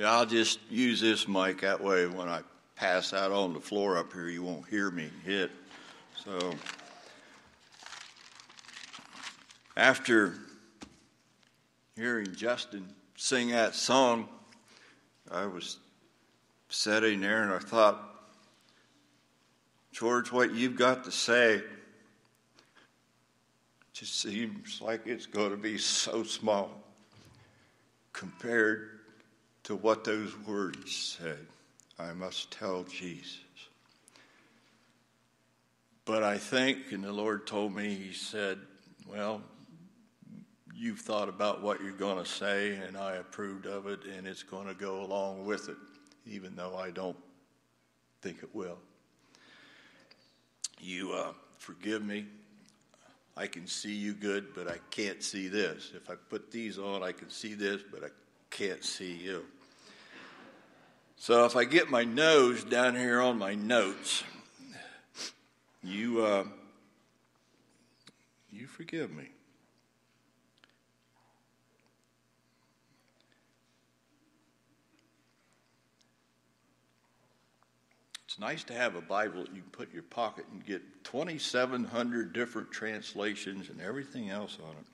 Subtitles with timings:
[0.00, 1.60] Yeah, I'll just use this mic.
[1.60, 2.40] That way, when I
[2.74, 5.50] pass out on the floor up here, you won't hear me hit.
[6.24, 6.54] So,
[9.76, 10.36] after
[11.96, 14.26] hearing Justin sing that song,
[15.30, 15.76] I was
[16.70, 18.02] sitting there and I thought,
[19.92, 21.60] George, what you've got to say
[23.92, 26.70] just seems like it's going to be so small
[28.14, 28.99] compared
[29.70, 31.46] to what those words said.
[31.96, 33.38] I must tell Jesus.
[36.04, 38.58] But I think, and the Lord told me, He said,
[39.06, 39.40] Well,
[40.74, 44.42] you've thought about what you're going to say, and I approved of it, and it's
[44.42, 45.76] going to go along with it,
[46.26, 47.16] even though I don't
[48.22, 48.78] think it will.
[50.80, 52.26] You uh, forgive me.
[53.36, 55.92] I can see you good, but I can't see this.
[55.94, 58.08] If I put these on, I can see this, but I
[58.50, 59.44] can't see you.
[61.20, 64.24] So if I get my nose down here on my notes,
[65.82, 66.44] you uh,
[68.50, 69.28] you forgive me.
[78.24, 80.80] It's nice to have a Bible that you can put in your pocket and get
[81.04, 84.86] 2,700 different translations and everything else on it,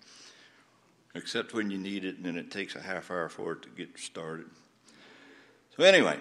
[1.14, 3.68] except when you need it, and then it takes a half hour for it to
[3.68, 4.46] get started.
[5.76, 6.16] So, anyway,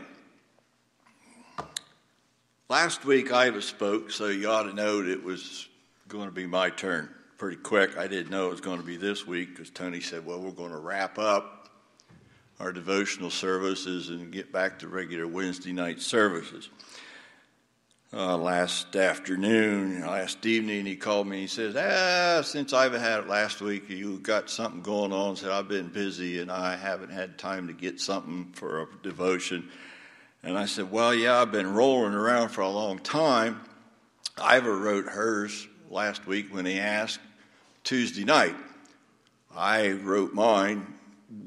[2.67, 5.69] last week Iva spoke, so you ought to know that it was
[6.09, 7.97] going to be my turn pretty quick.
[7.97, 10.51] I didn't know it was going to be this week because Tony said, well, we're
[10.51, 11.69] going to wrap up
[12.59, 16.67] our devotional services and get back to regular Wednesday night services
[18.13, 21.41] uh, last afternoon, last evening, he called me.
[21.41, 25.51] He says, "Ah, since I've had it last week, you got something going on." Said
[25.51, 29.69] I've been busy and I haven't had time to get something for a devotion.
[30.43, 33.61] And I said, "Well, yeah, I've been rolling around for a long time."
[34.37, 37.19] Iva wrote hers last week when he asked
[37.83, 38.55] Tuesday night.
[39.55, 40.93] I wrote mine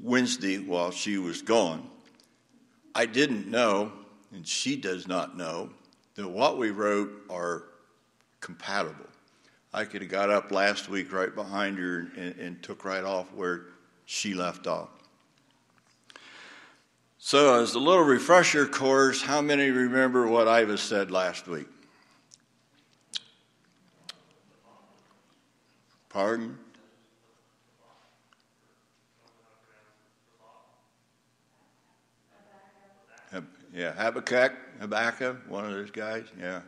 [0.03, 1.89] Wednesday while she was gone.
[2.95, 3.93] I didn't know,
[4.33, 5.71] and she does not know
[6.19, 7.63] that what we wrote are
[8.41, 9.07] compatible.
[9.73, 13.33] I could have got up last week right behind her and, and took right off
[13.35, 13.67] where
[14.05, 14.89] she left off.
[17.19, 21.69] So, as a little refresher course, how many remember what Iva said last week?
[26.09, 26.59] Pardon?
[33.73, 36.25] Yeah, Habakkuk, Habakkuk, one of those guys.
[36.41, 36.61] Yeah.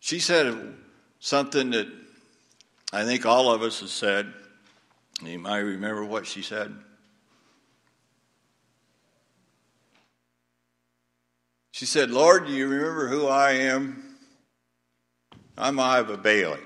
[0.00, 0.74] She said
[1.20, 1.88] something that
[2.92, 4.32] I think all of us have said.
[5.24, 6.74] You might remember what she said.
[11.70, 14.16] She said, Lord, do you remember who I am?
[15.56, 16.60] I'm Iva Bailey.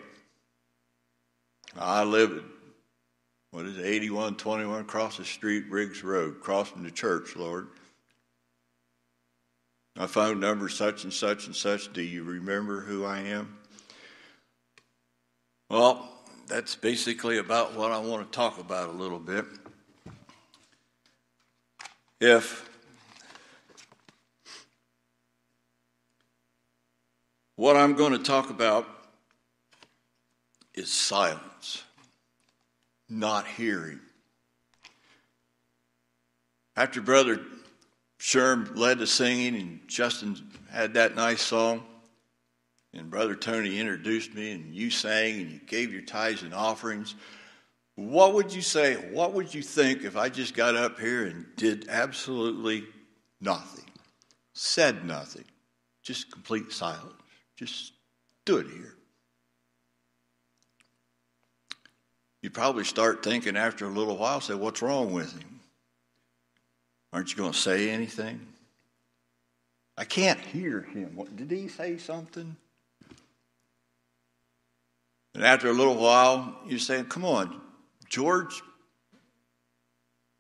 [1.78, 2.45] I live at,
[3.51, 7.69] what is it, 8121 across the street, Briggs Road, crossing the church, Lord.
[9.97, 11.91] My phone number such and such and such.
[11.95, 13.57] Do you remember who I am?
[15.71, 16.12] Well,
[16.47, 19.47] that's basically about what I want to talk about a little bit.
[22.21, 22.69] If
[27.57, 28.87] what I'm going to talk about
[30.75, 31.84] is silence,
[33.09, 34.01] not hearing.
[36.77, 37.41] After Brother
[38.19, 40.37] Sherm led the singing, and Justin
[40.71, 41.84] had that nice song.
[42.93, 47.15] And Brother Tony introduced me, and you sang, and you gave your tithes and offerings.
[47.94, 48.94] What would you say?
[48.94, 52.84] What would you think if I just got up here and did absolutely
[53.41, 53.84] nothing,
[54.54, 55.44] said nothing,
[56.03, 57.15] just complete silence,
[57.56, 57.93] just
[58.43, 58.97] stood here?
[62.41, 65.56] You'd probably start thinking after a little while, say, What's wrong with him?
[67.16, 68.47] Aren't you going to say anything?
[69.97, 71.13] I can't hear him.
[71.15, 72.54] What, did he say something?
[75.34, 77.59] And after a little while, you say, Come on,
[78.10, 78.60] George,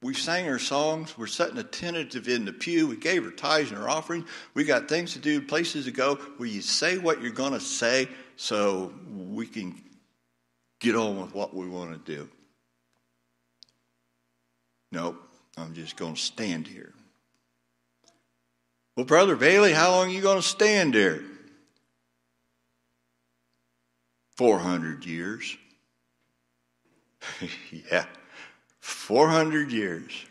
[0.02, 1.16] we sang our songs.
[1.16, 2.88] We're setting a tentative in the pew.
[2.88, 4.26] We gave our tithes and our offering.
[4.52, 6.18] We got things to do, places to go.
[6.38, 8.06] Will you say what you're going to say
[8.36, 9.82] so we can
[10.80, 12.28] get on with what we want to do?
[14.92, 15.25] Nope.
[15.56, 16.92] I'm just going to stand here.
[18.94, 21.22] Well, Brother Bailey, how long are you going to stand there?
[24.36, 25.56] 400 years.
[27.90, 28.04] yeah,
[28.80, 30.26] 400 years.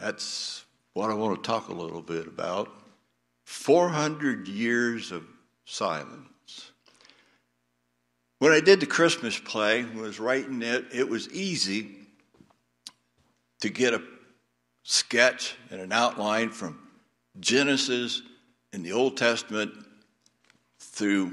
[0.00, 2.70] that's what I want to talk a little bit about.
[3.44, 5.24] 400 years of
[5.64, 6.72] silence.
[8.38, 12.01] When I did the Christmas play, was writing it, it was easy
[13.62, 14.02] to get a
[14.82, 16.80] sketch and an outline from
[17.38, 18.20] Genesis
[18.72, 19.72] in the Old Testament
[20.80, 21.32] through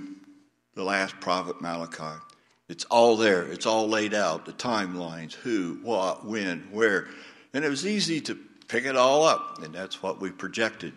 [0.75, 2.21] the last prophet Malachi.
[2.67, 7.07] It's all there, it's all laid out the timelines, who, what, when, where.
[7.55, 8.37] And it was easy to
[8.67, 10.93] pick it all up, and that's what we projected.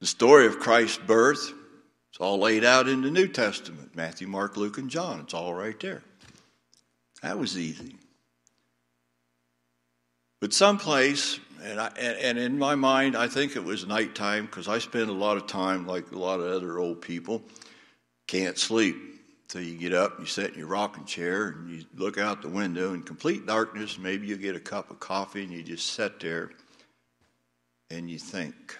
[0.00, 1.54] The story of Christ's birth,
[2.10, 5.20] it's all laid out in the New Testament Matthew, Mark, Luke, and John.
[5.20, 6.02] It's all right there.
[7.22, 7.96] That was easy.
[10.40, 14.78] But someplace, and, I, and, in my mind, I think it was nighttime because I
[14.78, 17.42] spend a lot of time, like a lot of other old people,
[18.26, 18.96] can't sleep.
[19.48, 22.48] So you get up, you sit in your rocking chair, and you look out the
[22.48, 23.98] window in complete darkness.
[23.98, 26.52] Maybe you get a cup of coffee and you just sit there
[27.90, 28.78] and you think.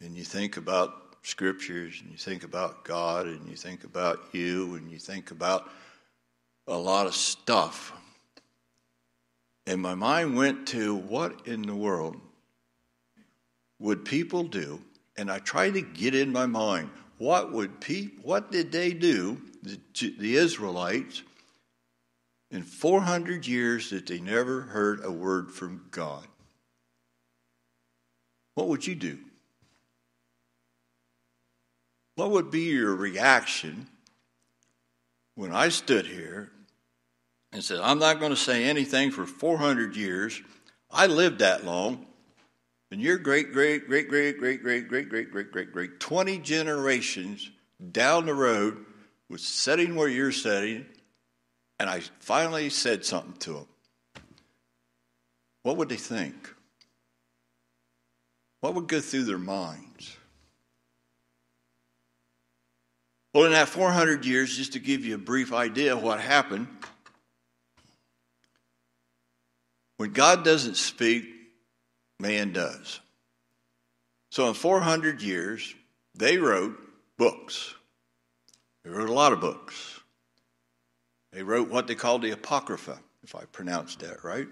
[0.00, 4.74] And you think about scriptures, and you think about God, and you think about you,
[4.74, 5.70] and you think about
[6.66, 7.92] a lot of stuff.
[9.66, 12.16] And my mind went to what in the world
[13.78, 14.80] would people do?
[15.16, 19.40] And I tried to get in my mind what would people, what did they do,
[19.62, 19.78] the,
[20.18, 21.22] the Israelites,
[22.50, 26.26] in 400 years that they never heard a word from God?
[28.54, 29.18] What would you do?
[32.16, 33.88] What would be your reaction
[35.34, 36.50] when I stood here
[37.52, 40.40] and said, I'm not going to say anything for 400 years.
[40.90, 42.06] I lived that long.
[42.90, 47.50] And your great, great, great, great, great, great, great, great, great, great, great, 20 generations
[47.92, 48.84] down the road
[49.28, 50.86] was sitting where you're sitting,
[51.80, 53.66] and I finally said something to them.
[55.62, 56.54] What would they think?
[58.60, 60.16] What would go through their minds?
[63.34, 66.68] Well, in that 400 years, just to give you a brief idea of what happened,
[70.06, 71.24] When God doesn't speak,
[72.20, 73.00] man does.
[74.30, 75.74] So in 400 years,
[76.14, 76.78] they wrote
[77.18, 77.74] books.
[78.84, 79.98] They wrote a lot of books.
[81.32, 84.46] They wrote what they called the Apocrypha, if I pronounced that right.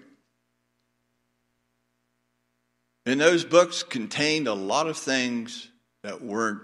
[3.05, 5.69] And those books contained a lot of things
[6.03, 6.63] that weren't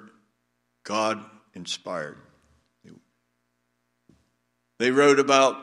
[0.83, 1.23] God
[1.53, 2.17] inspired.
[4.79, 5.55] They wrote about,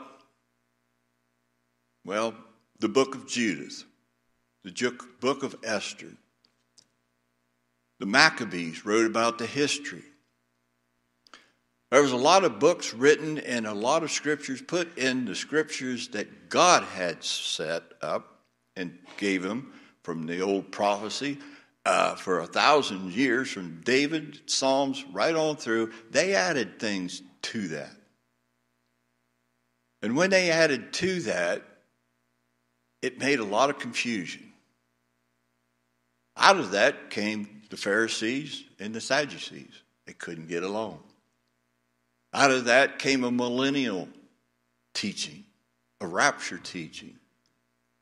[2.03, 2.33] well,
[2.79, 3.83] the book of Judith,
[4.63, 6.13] the book of Esther.
[7.99, 10.03] The Maccabees wrote about the history.
[11.91, 15.35] There was a lot of books written and a lot of scriptures put in the
[15.35, 18.41] scriptures that God had set up
[18.75, 19.73] and gave them
[20.03, 21.39] from the old prophecy
[21.85, 25.91] uh, for a thousand years, from David, Psalms, right on through.
[26.11, 27.95] They added things to that.
[30.01, 31.63] And when they added to that,
[33.01, 34.51] it made a lot of confusion.
[36.35, 39.83] Out of that came the Pharisees and the Sadducees.
[40.05, 40.99] They couldn't get along.
[42.33, 44.07] Out of that came a millennial
[44.93, 45.43] teaching,
[46.01, 47.15] a rapture teaching,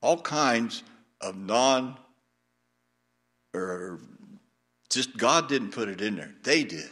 [0.01, 0.83] all kinds
[1.21, 1.97] of non
[3.53, 3.99] or
[4.89, 6.33] just God didn't put it in there.
[6.43, 6.89] They did.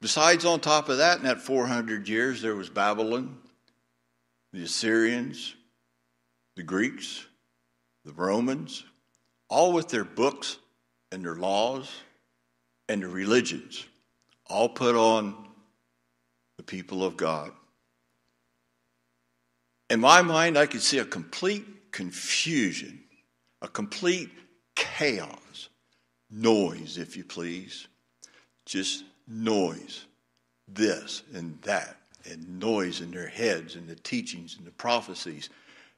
[0.00, 3.38] Besides, on top of that, in that 400 years, there was Babylon,
[4.52, 5.54] the Assyrians,
[6.56, 7.26] the Greeks,
[8.04, 8.84] the Romans,
[9.48, 10.58] all with their books
[11.10, 11.90] and their laws
[12.88, 13.84] and their religions,
[14.46, 15.48] all put on
[16.56, 17.52] the people of God.
[19.90, 23.04] In my mind, I could see a complete confusion,
[23.60, 24.30] a complete
[24.74, 25.68] chaos,
[26.30, 27.86] noise, if you please,
[28.64, 30.06] just noise,
[30.66, 35.50] this and that, and noise in their heads and the teachings and the prophecies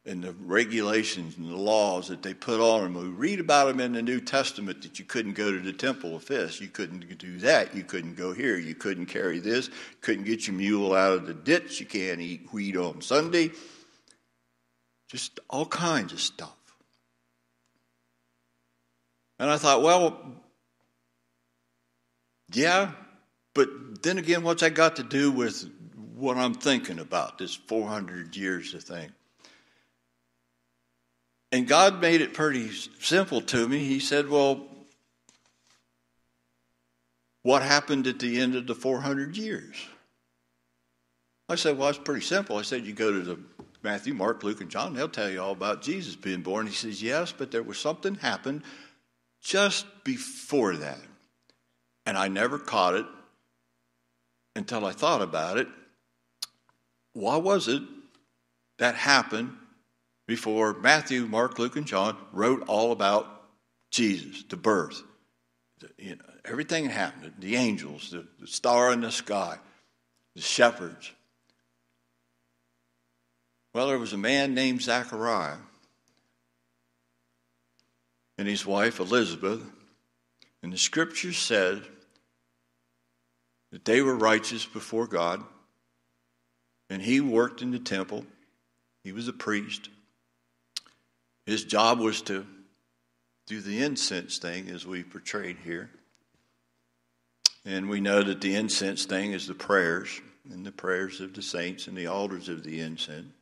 [0.06, 2.94] and the regulations and the laws that they put on them.
[2.94, 6.14] We read about them in the New Testament that you couldn't go to the temple
[6.14, 7.74] of this, You couldn't do that.
[7.74, 8.58] You couldn't go here.
[8.58, 9.70] You couldn't carry this.
[10.02, 11.80] Couldn't get your mule out of the ditch.
[11.80, 13.52] You can't eat wheat on Sunday.
[15.08, 16.56] Just all kinds of stuff.
[19.38, 20.20] And I thought, well,
[22.52, 22.92] yeah,
[23.54, 25.68] but then again, what's that got to do with
[26.14, 29.10] what I'm thinking about, this 400 years of thing?
[31.54, 32.68] And God made it pretty
[32.98, 33.78] simple to me.
[33.78, 34.66] He said, Well,
[37.44, 39.76] what happened at the end of the 400 years?
[41.48, 42.56] I said, Well, it's pretty simple.
[42.56, 43.38] I said, You go to the
[43.84, 46.66] Matthew, Mark, Luke, and John, they'll tell you all about Jesus being born.
[46.66, 48.64] He says, Yes, but there was something happened
[49.40, 50.98] just before that.
[52.04, 53.06] And I never caught it
[54.56, 55.68] until I thought about it.
[57.12, 57.84] Why was it
[58.78, 59.52] that happened
[60.26, 63.26] before Matthew, Mark, Luke, and John wrote all about
[63.90, 65.02] Jesus, the birth?
[65.80, 69.58] The, you know, everything that happened the angels, the, the star in the sky,
[70.34, 71.12] the shepherds.
[73.74, 75.56] Well, there was a man named Zachariah
[78.38, 79.62] and his wife Elizabeth,
[80.62, 81.82] and the scripture said
[83.70, 85.42] that they were righteous before God,
[86.90, 88.24] and he worked in the temple.
[89.02, 89.88] He was a priest.
[91.46, 92.46] His job was to
[93.46, 95.90] do the incense thing, as we portrayed here.
[97.66, 100.20] And we know that the incense thing is the prayers
[100.50, 103.32] and the prayers of the saints and the altars of the incense.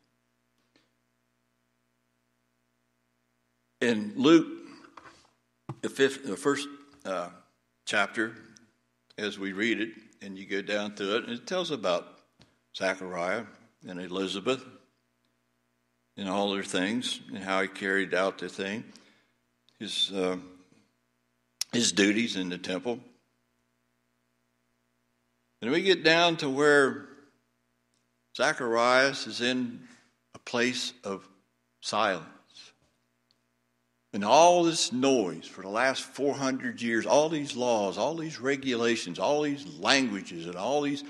[3.80, 4.46] In Luke,
[5.80, 6.68] the, fifth, the first
[7.04, 7.30] uh,
[7.84, 8.34] chapter,
[9.18, 9.90] as we read it,
[10.20, 12.20] and you go down through it, and it tells about
[12.76, 13.44] Zachariah
[13.88, 14.64] and Elizabeth
[16.16, 18.84] and all their things and how he carried out the thing,
[19.78, 20.36] his uh,
[21.72, 22.98] his duties in the temple.
[25.62, 27.08] And we get down to where
[28.36, 29.80] Zacharias is in
[30.34, 31.26] a place of
[31.80, 32.26] silence.
[34.12, 39.18] And all this noise for the last 400 years, all these laws, all these regulations,
[39.18, 41.02] all these languages, and all these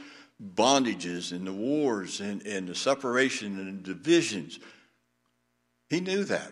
[0.55, 4.61] bondages and the wars and, and the separation and divisions,
[5.93, 6.51] he knew that.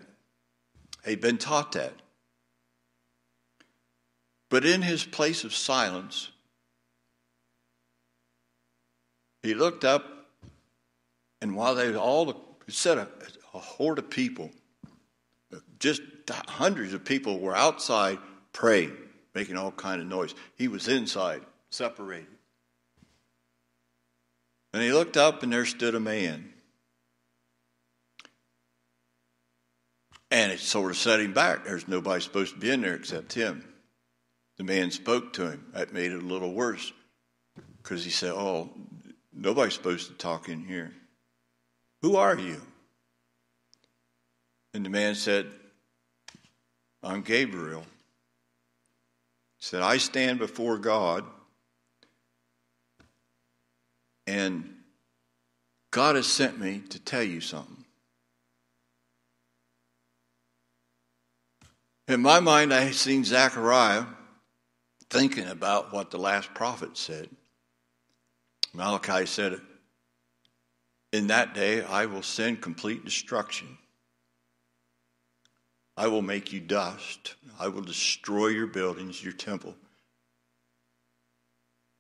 [1.07, 1.95] He'd been taught that.
[4.51, 6.31] But in his place of silence,
[9.43, 10.05] he looked up,
[11.41, 13.09] and while they all said a,
[13.55, 14.51] a horde of people,
[15.79, 16.03] just
[16.47, 18.19] hundreds of people were outside
[18.53, 18.95] praying,
[19.35, 20.35] making all kind of noise.
[20.57, 22.27] He was inside, separated.
[24.75, 26.53] And he looked up, and there stood a man.
[30.31, 31.65] And it sort of set him back.
[31.65, 33.65] There's nobody supposed to be in there except him.
[34.59, 35.67] The man spoke to him.
[35.73, 36.93] That made it a little worse
[37.83, 38.71] because he said, Oh,
[39.33, 40.93] Nobody's supposed to talk in here.
[42.03, 42.61] Who are you?
[44.75, 45.47] And the man said,
[47.03, 47.83] I'm Gabriel.
[49.59, 51.25] He said, I stand before God,
[54.27, 54.75] and
[55.91, 57.80] God has sent me to tell you something.
[62.11, 64.05] In my mind, I had seen Zechariah
[65.11, 67.31] thinking about what the last prophet said.
[68.75, 69.61] Malachi said,
[71.13, 73.79] In that day I will send complete destruction.
[75.97, 77.37] I will make you dust.
[77.61, 79.77] I will destroy your buildings, your temple,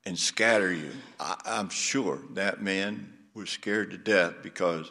[0.04, 0.90] and scatter you.
[1.20, 4.90] I, am sure that man was scared to death because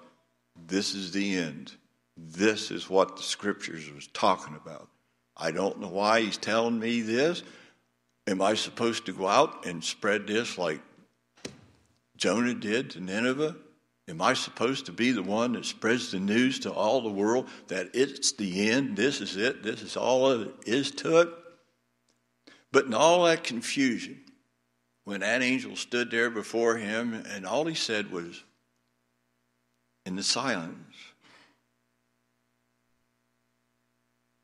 [0.56, 1.74] this is the end.
[2.16, 4.88] This is what the scriptures was talking about.
[5.40, 7.44] I don't know why he's telling me this.
[8.28, 10.82] Am I supposed to go out and spread this like
[12.18, 13.56] Jonah did to Nineveh?
[14.10, 17.48] Am I supposed to be the one that spreads the news to all the world
[17.68, 18.98] that it's the end?
[18.98, 19.64] This is it.
[19.64, 21.30] This is all there is to it.
[22.72, 24.20] But in all that confusion,
[25.06, 28.44] when that angel stood there before him, and all he said was,
[30.06, 30.96] in the silence,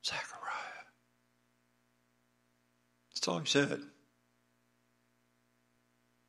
[0.04, 0.26] Zechariah.
[3.26, 3.80] That's all he said.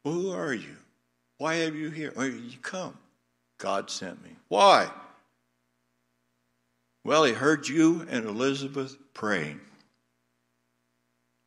[0.04, 0.76] Well, who are you?
[1.38, 2.12] Why have you here?
[2.16, 2.98] Why did you come?
[3.60, 4.32] God sent me.
[4.48, 4.90] Why?
[7.04, 9.60] Well, he heard you and Elizabeth praying.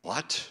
[0.03, 0.49] What?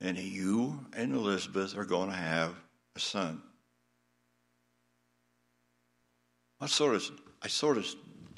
[0.00, 2.52] And you and Elizabeth are going to have
[2.96, 3.40] a son.
[6.60, 7.08] I sort of,
[7.42, 7.86] I sort of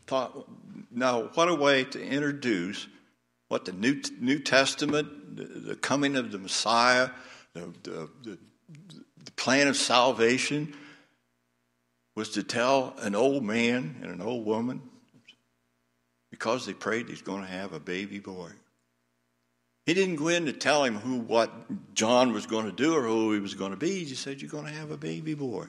[0.06, 0.46] thought,
[0.90, 2.88] now what a way to introduce
[3.48, 7.10] what the New, New Testament, the, the coming of the Messiah,
[7.52, 8.38] the, the, the
[9.24, 10.74] the plan of salvation
[12.14, 14.82] was to tell an old man and an old woman
[16.30, 18.50] because they prayed he's going to have a baby boy.
[19.86, 21.50] He didn't go in to tell him who what
[21.94, 24.00] John was going to do or who he was going to be.
[24.00, 25.66] He just said, You're going to have a baby boy.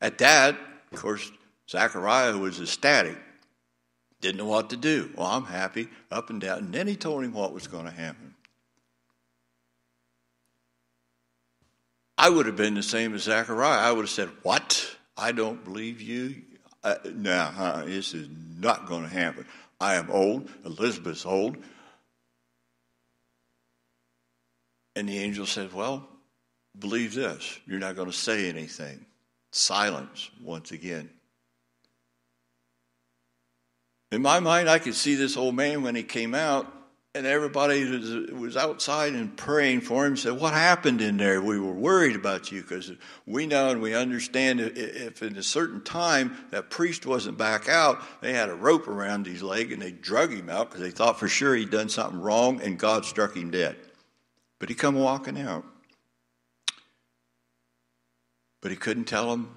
[0.00, 0.56] At that,
[0.92, 1.30] of course,
[1.68, 3.18] Zachariah was ecstatic.
[4.20, 5.10] Didn't know what to do.
[5.16, 6.58] Well, I'm happy, up and down.
[6.58, 8.34] And then he told him what was going to happen.
[12.18, 13.80] I would have been the same as Zechariah.
[13.80, 14.96] I would have said, What?
[15.16, 16.42] I don't believe you.
[16.84, 19.46] Uh, now, uh, this is not going to happen.
[19.80, 20.50] I am old.
[20.64, 21.56] Elizabeth's old.
[24.96, 26.06] And the angel said, Well,
[26.78, 27.58] believe this.
[27.66, 29.06] You're not going to say anything.
[29.50, 31.08] Silence once again.
[34.12, 36.72] In my mind, I could see this old man when he came out,
[37.14, 37.84] and everybody
[38.32, 40.16] was outside and praying for him.
[40.16, 41.40] Said, "What happened in there?
[41.40, 42.92] We were worried about you because
[43.26, 48.00] we know and we understand if in a certain time that priest wasn't back out,
[48.20, 51.18] they had a rope around his leg and they drug him out because they thought
[51.18, 53.76] for sure he'd done something wrong, and God struck him dead.
[54.58, 55.64] But he come walking out,
[58.60, 59.50] but he couldn't tell him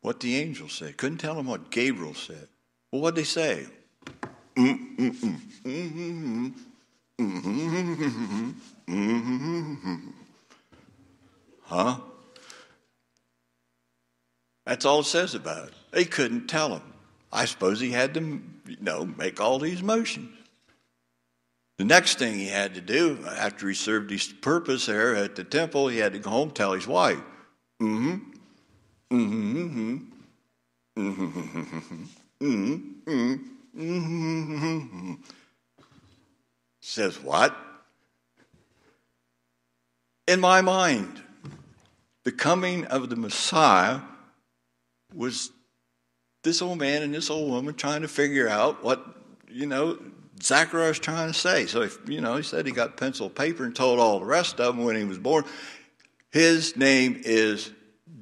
[0.00, 0.96] what the angel said.
[0.96, 2.48] Couldn't tell him what Gabriel said.
[2.92, 3.66] Well, what'd they say?
[11.62, 12.00] Huh?
[14.66, 15.74] That's all it says about it.
[15.92, 16.82] They couldn't tell him.
[17.32, 20.36] I suppose he had to, you know, make all these motions.
[21.78, 25.44] The next thing he had to do after he served his purpose there at the
[25.44, 27.22] temple, he had to go home tell his wife.
[27.80, 28.16] Mm-hmm.
[29.10, 29.96] Mm-hmm.
[30.98, 31.36] Mm-hmm.
[31.38, 32.04] Mm-hmm.
[32.42, 33.34] Mm-hmm.
[33.76, 35.14] Mm-hmm.
[36.80, 37.56] Says what?
[40.26, 41.22] In my mind,
[42.24, 44.00] the coming of the Messiah
[45.14, 45.50] was
[46.42, 49.04] this old man and this old woman trying to figure out what,
[49.48, 49.98] you know,
[50.42, 51.66] Zacharias trying to say.
[51.66, 54.60] So, if, you know, he said he got pencil paper and told all the rest
[54.60, 55.44] of them when he was born.
[56.30, 57.72] His name is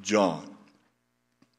[0.00, 0.47] John.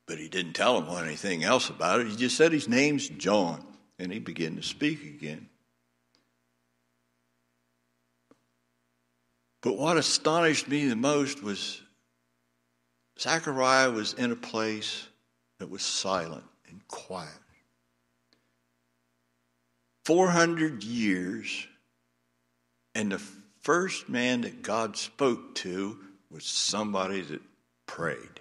[0.09, 2.07] But he didn't tell him anything else about it.
[2.07, 3.63] He just said his name's John.
[3.99, 5.47] And he began to speak again.
[9.61, 11.83] But what astonished me the most was
[13.19, 15.05] Zechariah was in a place
[15.59, 17.29] that was silent and quiet.
[20.05, 21.67] 400 years,
[22.95, 23.19] and the
[23.59, 25.99] first man that God spoke to
[26.31, 27.41] was somebody that
[27.85, 28.39] prayed.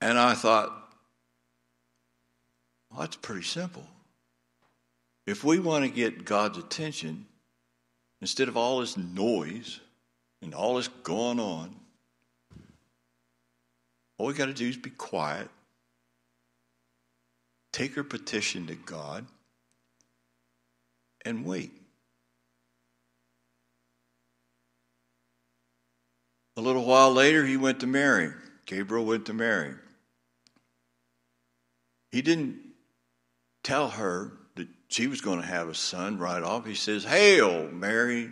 [0.00, 0.70] And I thought,
[2.90, 3.86] well, that's pretty simple.
[5.26, 7.26] If we want to get God's attention,
[8.20, 9.80] instead of all this noise
[10.40, 11.74] and all this going on,
[14.16, 15.48] all we got to do is be quiet,
[17.72, 19.26] take our petition to God,
[21.24, 21.72] and wait.
[26.56, 28.32] A little while later, he went to Mary.
[28.66, 29.74] Gabriel went to Mary.
[32.10, 32.58] He didn't
[33.62, 36.66] tell her that she was going to have a son right off.
[36.66, 38.30] He says, Hail, Mary,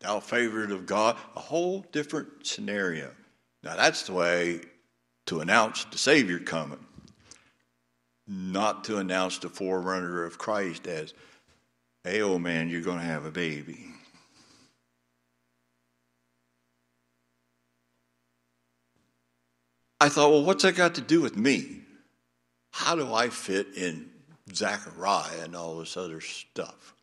[0.00, 1.16] thou favored of God.
[1.36, 3.12] A whole different scenario.
[3.62, 4.60] Now, that's the way
[5.26, 6.84] to announce the Savior coming,
[8.26, 11.12] not to announce the forerunner of Christ as,
[12.02, 13.86] Hey, old man, you're going to have a baby.
[20.00, 21.79] I thought, well, what's that got to do with me?
[22.70, 24.10] How do I fit in
[24.52, 26.94] Zechariah and all this other stuff?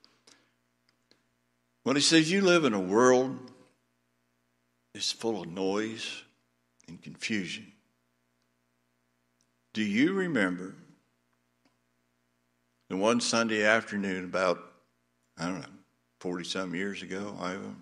[1.83, 3.39] When he says you live in a world
[4.93, 6.23] that's full of noise
[6.87, 7.71] and confusion,
[9.73, 10.75] do you remember
[12.89, 14.59] the one Sunday afternoon about,
[15.37, 15.67] I don't know,
[16.19, 17.75] 40 some years ago, Iva,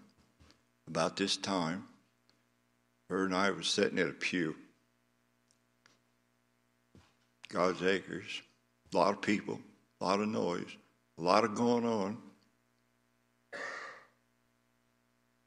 [0.87, 1.87] about this time,
[3.09, 4.55] her and I were sitting at a pew
[7.49, 8.41] God's acres,
[8.93, 9.59] a lot of people,
[10.01, 10.77] a lot of noise,
[11.17, 12.17] a lot of going on.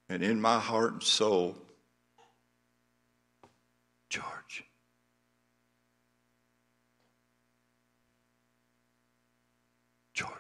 [0.09, 1.57] And in my heart and soul,
[4.09, 4.65] George.
[10.15, 10.33] George.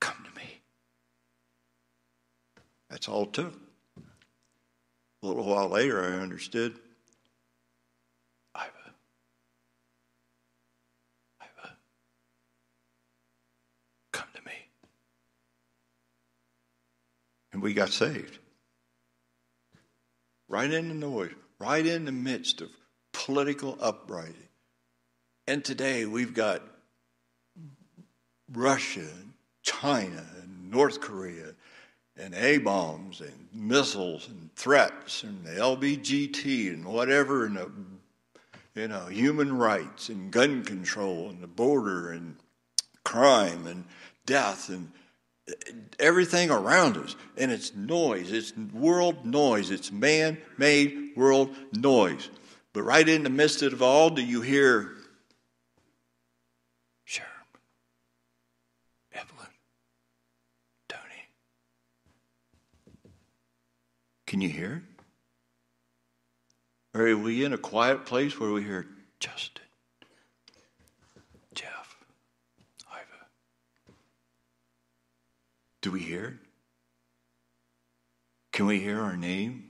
[0.00, 0.60] Come to me.
[2.88, 3.54] That's all it took.
[5.22, 6.78] A little while later, I understood
[17.52, 18.38] and we got saved.
[20.48, 22.70] Right in the noise, right in the midst of
[23.12, 24.34] political uprising.
[25.46, 26.62] And today we've got
[28.52, 29.06] Russia,
[29.62, 31.54] China, and North Korea,
[32.16, 37.70] and A bombs, and missiles, and threats, and the LBGT, and whatever, and the,
[38.74, 42.36] you know, human rights, and gun control, and the border, and
[43.04, 43.84] crime, and
[44.26, 44.92] death, and
[45.98, 47.16] everything around us.
[47.36, 52.30] And it's noise, it's world noise, it's man made world noise.
[52.72, 54.96] But right in the midst of it all, do you hear
[57.06, 57.24] Sherm,
[59.12, 59.48] Evelyn,
[60.88, 61.02] Tony?
[64.26, 64.82] Can you hear it?
[66.92, 68.86] Or are we in a quiet place where we hear
[69.20, 69.64] Justin,
[71.54, 71.96] Jeff,
[72.86, 73.26] Iva?
[75.82, 76.34] Do we hear it?
[78.52, 79.64] Can we hear our name?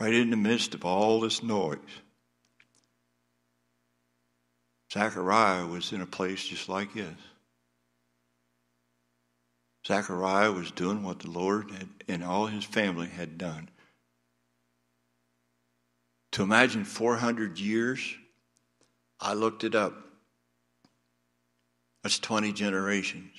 [0.00, 1.78] Right in the midst of all this noise.
[4.92, 7.16] Zechariah was in a place just like this.
[9.86, 13.68] Zechariah was doing what the Lord had, and all his family had done
[16.36, 18.14] to imagine 400 years,
[19.18, 19.94] I looked it up.
[22.06, 23.32] That's 20 generations.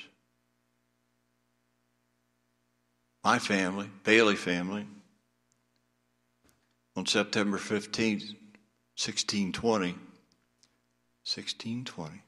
[3.23, 4.86] My family, Bailey family,
[6.97, 8.36] on September 15th,
[8.97, 12.21] 1620, 1620,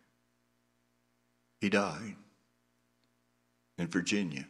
[1.59, 2.15] he died
[3.77, 4.45] in Virginia.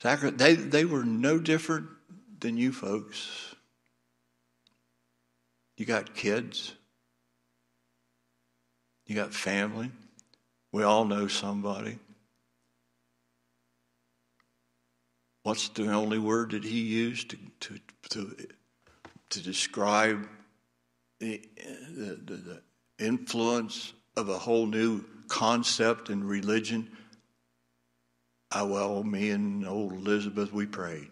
[0.00, 1.88] They, they were no different
[2.40, 3.54] than you folks.
[5.76, 6.74] You got kids,
[9.06, 9.90] you got family.
[10.72, 11.98] We all know somebody.
[15.42, 18.36] What's the only word that he used to, to, to,
[19.30, 20.28] to describe
[21.18, 22.62] the, the, the
[22.98, 26.90] influence of a whole new concept in religion?
[28.52, 31.08] I, well, me and old Elizabeth, we prayed.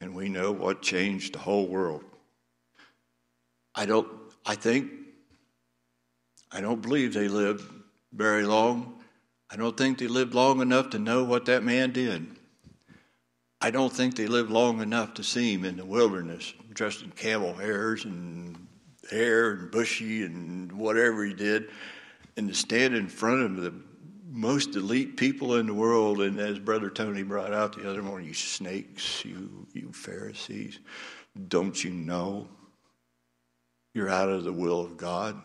[0.00, 2.04] And we know what changed the whole world.
[3.74, 4.08] I don't,
[4.46, 4.90] I think
[6.50, 7.64] I don't believe they lived
[8.12, 8.94] very long.
[9.50, 12.26] I don't think they lived long enough to know what that man did.
[13.60, 17.10] I don't think they lived long enough to see him in the wilderness, dressed in
[17.10, 18.56] camel hairs and
[19.10, 21.68] hair and bushy and whatever he did,
[22.36, 23.74] and to stand in front of the
[24.30, 26.20] most elite people in the world.
[26.20, 30.78] And as Brother Tony brought out the other morning, you snakes, you, you Pharisees,
[31.48, 32.48] don't you know
[33.94, 35.40] you're out of the will of God?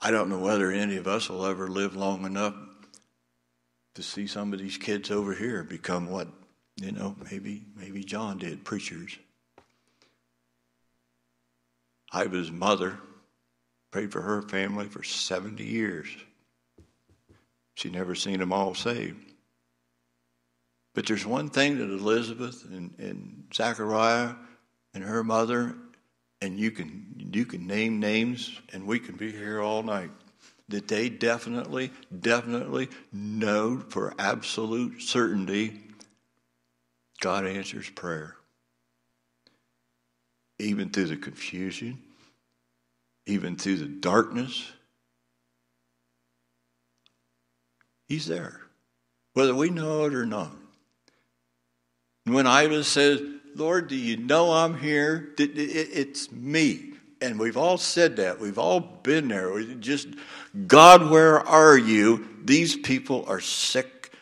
[0.00, 2.54] I don't know whether any of us will ever live long enough
[3.94, 6.28] to see some of these kids over here become what,
[6.76, 9.16] you know, maybe maybe John did, preachers.
[12.10, 12.98] I was mother
[13.92, 16.08] prayed for her family for 70 years.
[17.74, 19.32] She never seen them all saved.
[20.94, 24.34] But there's one thing that Elizabeth and, and Zachariah
[24.92, 25.76] and her mother
[26.40, 30.10] and you can you can name names and we can be here all night
[30.68, 35.80] that they definitely definitely know for absolute certainty
[37.20, 38.36] God answers prayer
[40.62, 41.98] even through the confusion,
[43.26, 44.70] even through the darkness.
[48.08, 48.60] He's there,
[49.32, 50.52] whether we know it or not.
[52.26, 53.20] And When Iva says,
[53.54, 55.34] Lord, do you know I'm here?
[55.38, 56.94] It's me.
[57.20, 58.40] And we've all said that.
[58.40, 59.52] We've all been there.
[59.52, 60.08] We just,
[60.66, 62.28] God, where are you?
[62.44, 64.12] These people are sick.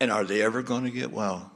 [0.00, 1.50] And are they ever going to get well?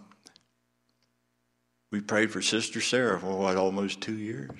[1.90, 4.58] We prayed for Sister Sarah for what, almost two years.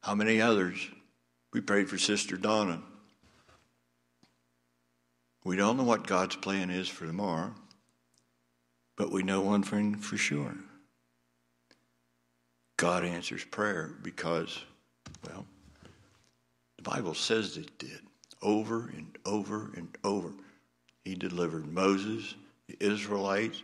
[0.00, 0.88] How many others?
[1.52, 2.82] We prayed for Sister Donna.
[5.44, 7.54] We don't know what God's plan is for tomorrow,
[8.96, 10.54] but we know one thing for sure.
[12.76, 14.62] God answers prayer because,
[15.26, 15.46] well,
[16.76, 18.00] the Bible says it did
[18.42, 20.32] over and over and over.
[21.04, 22.34] He delivered Moses,
[22.68, 23.62] the Israelites,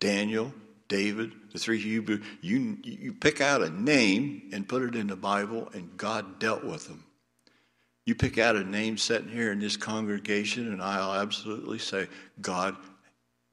[0.00, 0.52] Daniel,
[0.88, 2.20] David, the three Hebrew.
[2.42, 6.64] You, you pick out a name and put it in the Bible, and God dealt
[6.64, 7.04] with them.
[8.04, 12.08] You pick out a name sitting here in this congregation, and I'll absolutely say,
[12.42, 12.76] God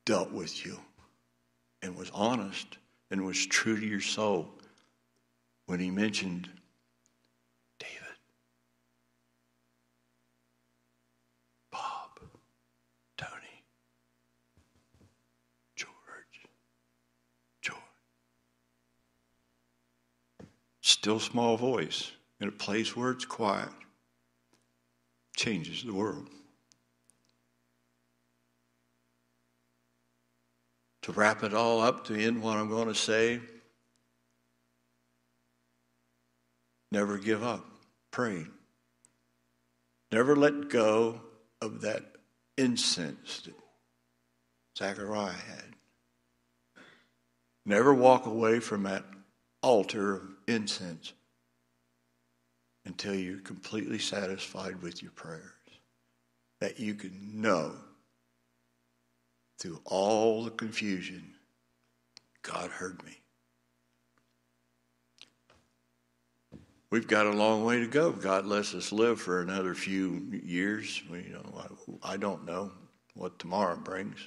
[0.05, 0.77] dealt with you
[1.81, 2.77] and was honest
[3.11, 4.49] and was true to your soul
[5.67, 6.49] when he mentioned
[7.79, 8.17] David,
[11.71, 12.19] Bob,
[13.17, 13.63] Tony,
[15.75, 15.91] George,
[17.61, 17.77] George.
[21.01, 23.69] Still small voice in a place where it's quiet
[25.35, 26.27] changes the world.
[31.01, 33.39] To wrap it all up, to end what I'm going to say,
[36.91, 37.65] never give up.
[38.11, 38.51] praying.
[40.11, 41.19] Never let go
[41.63, 42.03] of that
[42.59, 43.55] incense that
[44.77, 45.75] Zachariah had.
[47.65, 49.05] Never walk away from that
[49.63, 51.13] altar incense
[52.85, 55.51] until you're completely satisfied with your prayers.
[56.59, 57.73] That you can know
[59.59, 61.33] through all the confusion,
[62.43, 63.17] God heard me.
[66.91, 68.11] We've got a long way to go.
[68.11, 71.01] God lets us live for another few years.
[71.09, 71.65] We, you know,
[72.03, 72.71] I, I don't know
[73.13, 74.17] what tomorrow brings.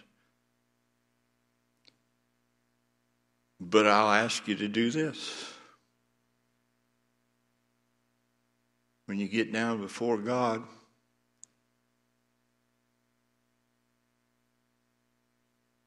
[3.60, 5.54] But I'll ask you to do this.
[9.14, 10.61] When you get down before God,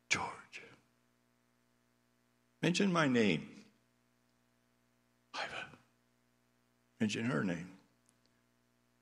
[0.09, 0.61] George,
[2.61, 3.45] mention my name.
[5.35, 5.43] Iva,
[7.01, 7.69] mention her name.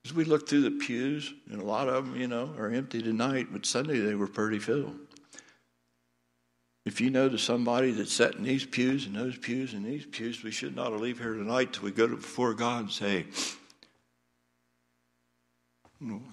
[0.06, 3.04] As we look through the pews, and a lot of them, you know, are empty
[3.04, 4.98] tonight, but Sunday they were pretty filled.
[6.88, 10.08] If you know to somebody that's sat in these pews and those pews and these
[10.08, 13.28] pews, we should not leave here tonight till we go to before God and say,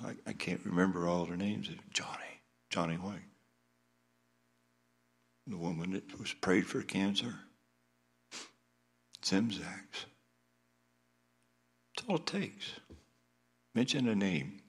[0.04, 1.70] I, I can't remember all their names.
[1.92, 3.20] Johnny, Johnny White.
[5.46, 7.34] The woman that was prayed for cancer.
[9.22, 10.06] Zimzax.
[11.96, 12.72] That's all it takes.
[13.74, 14.60] Mention a name.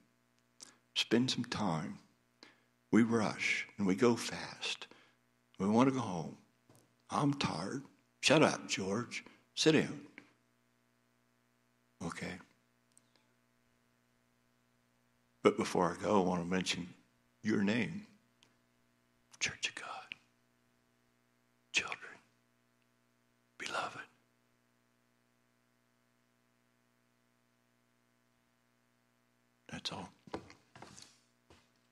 [0.95, 1.99] Spend some time.
[2.91, 4.87] We rush and we go fast.
[5.59, 6.37] We want to go home.
[7.09, 7.83] I'm tired.
[8.21, 9.23] Shut up, George.
[9.55, 10.01] Sit down.
[12.05, 12.33] Okay.
[15.43, 16.87] But before I go, I want to mention
[17.43, 18.07] your name,
[19.39, 20.15] Church of God,
[21.73, 21.99] children,
[23.59, 23.99] beloved.
[29.71, 30.12] That's all.